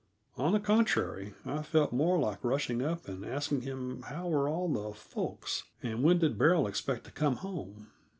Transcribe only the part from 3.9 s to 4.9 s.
how were all